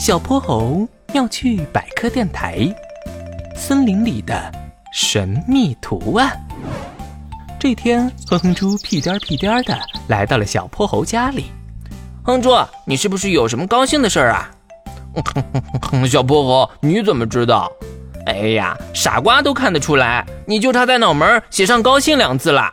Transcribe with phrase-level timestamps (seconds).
[0.00, 2.74] 小泼猴要去百科电台。
[3.54, 4.50] 森林里的
[4.94, 6.40] 神秘图案。
[7.58, 9.78] 这天，哼哼猪屁颠屁颠的
[10.08, 11.52] 来到了小泼猴家里。
[12.22, 12.48] 哼猪，
[12.86, 14.50] 你是不是有什么高兴的事儿啊？
[16.08, 17.70] 小泼猴，你怎么知道？
[18.24, 22.72] 哎呀，傻瓜都看得出来，你就差在脑门写上“高兴”两字了。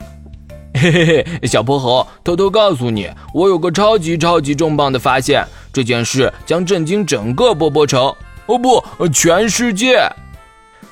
[0.77, 1.05] 嘿嘿
[1.41, 5.43] 嘿，小泼猴，偷偷告诉你，我有个超级超级重磅的发现，
[5.73, 8.13] 这件事将震惊整个波波城，
[8.45, 10.07] 哦不，全世界！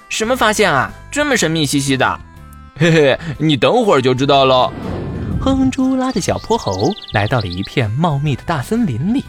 [0.10, 0.92] 什么发现啊？
[1.12, 2.20] 这么神秘兮兮的？
[2.78, 4.72] 嘿嘿，你等会儿就知道了。
[5.40, 9.24] 哼哼猪拉着小泼猴来到了一片茂密的大森林里，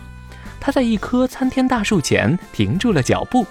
[0.59, 3.47] 他在一棵参天大树前停住了脚步。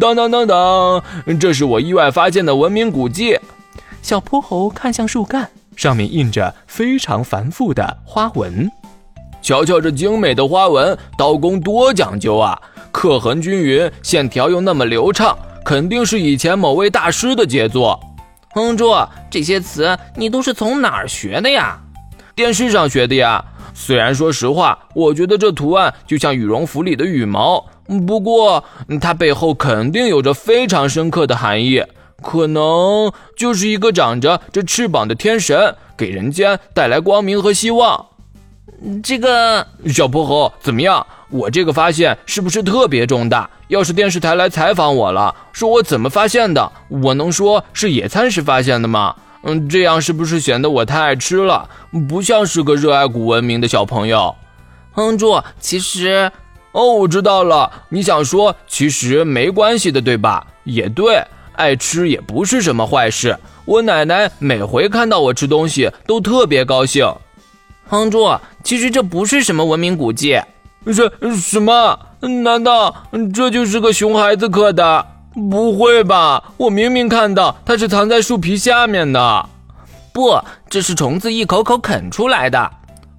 [0.00, 1.02] 当当当当，
[1.38, 3.38] 这是我意外发现的文明古迹。
[4.02, 5.50] 小泼猴看向树干。
[5.78, 8.68] 上面印着非常繁复的花纹，
[9.40, 12.60] 瞧瞧这精美的花纹，刀工多讲究啊！
[12.90, 18.00] 刻痕均匀，线条又那么流畅，肯定是以前某位大师的杰作。
[18.54, 18.92] 哼猪，
[19.30, 21.78] 这些词你都是从哪儿学的呀？
[22.34, 23.44] 电视上学的呀。
[23.72, 27.64] 虽然说实话，我觉得这图案就像羽绒服里的羽毛，
[28.04, 28.64] 不过
[29.00, 31.84] 它背后肯定有着非常深刻的含义。
[32.22, 38.06] 可能就是一个长着这翅膀的天神，给人间带来光明和希望。
[39.02, 41.04] 这个小泼猴怎么样？
[41.30, 43.48] 我这个发现是不是特别重大？
[43.68, 49.14] 要是电视台来采访我了，说我怎么发现的，我能说是野餐时发现的吗？
[49.42, 51.68] 嗯，这样是不是显得我太爱吃了，
[52.08, 54.34] 不像是个热爱古文明的小朋友？
[54.92, 56.30] 哼猪，其实……
[56.72, 60.46] 哦，我知道了，你想说其实没关系的，对吧？
[60.64, 61.22] 也对。
[61.58, 67.04] 爱吃也不是什么坏事，我奶奶每回看到我吃东西都特别高兴。
[67.88, 70.40] 哼猪，其实这不是什么文明古迹，
[70.86, 71.98] 什什么？
[72.44, 72.94] 难道
[73.34, 75.04] 这就是个熊孩子刻的？
[75.50, 79.48] 不会吧，我明明看到它是藏在树皮下面的。
[80.12, 82.70] 不，这是虫子一口口啃出来的。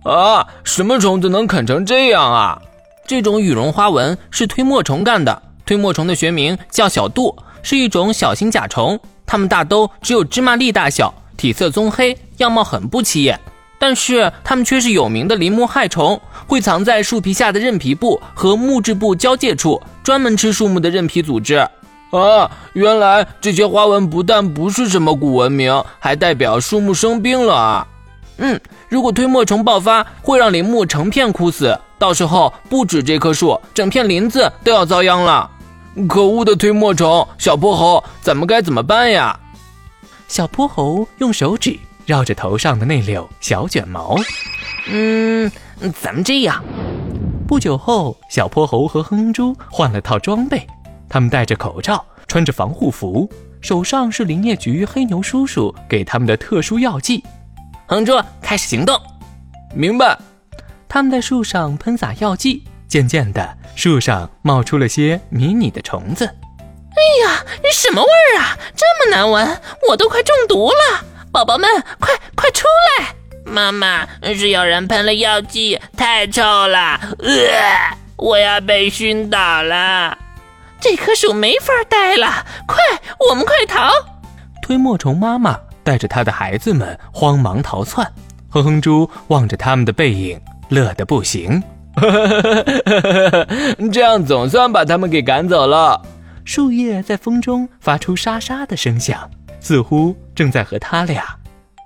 [0.03, 2.61] 啊，什么虫子能啃成这样啊？
[3.05, 7.35] 这种羽绒花纹是推磨虫干的，推磨虫的学名叫小蠹。
[7.61, 13.39] 是一种小型甲虫，它们大都只有芝麻粒大小，体色棕黑，样貌很不起眼。
[13.81, 21.55] 但是它们却是有名的林木害虫，会藏在树皮下的韧皮部和木质部交界处，专门吃树木的韧皮组织。
[22.11, 27.87] 啊，原来这些花纹不但不是什么古文明，还代表树木生病了啊！
[28.37, 28.59] 嗯，
[28.89, 35.49] 如果推磨虫爆发，会让林木成片枯死，到时候不止这棵树，整片林子都要遭殃了。
[36.07, 39.37] 可恶的推磨虫，小泼猴，咱们该怎么办呀？
[40.27, 44.15] 小泼猴用手指绕着头上的那绺小卷毛。
[44.87, 45.51] 嗯，
[45.99, 46.63] 咱们这样。
[47.47, 50.65] 不久后，小泼猴和哼哼猪换了套装备，
[51.09, 53.27] 他们戴着口罩，穿着防护服，
[53.59, 57.23] 手上是林业局黑牛叔叔给他们的特殊药剂。
[57.87, 58.95] 哼猪，开始行动。
[59.73, 60.17] 明白。
[60.87, 62.63] 他们在树上喷洒药剂。
[62.89, 66.25] 渐渐的，树上冒出了些迷你的虫子。
[66.25, 68.57] 哎呀，什么味儿啊？
[68.75, 71.05] 这么难闻，我都快中毒了！
[71.31, 72.65] 宝宝们，快快出
[72.97, 73.15] 来！
[73.45, 76.99] 妈妈，是有人喷了药剂，太臭了！
[77.19, 80.17] 呃，我要被熏倒了。
[80.81, 82.77] 这棵树没法待了，快，
[83.29, 83.91] 我们快逃！
[84.63, 88.11] 推磨虫妈妈带着她的孩子们慌忙逃窜。
[88.49, 91.61] 哼哼猪望着他们的背影，乐得不行。
[93.91, 96.01] 这样总算把他们给赶走了。
[96.45, 99.29] 树叶在风中发出沙沙的声响，
[99.59, 101.23] 似乎正在和他俩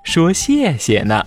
[0.03, 1.25] 说谢谢呢。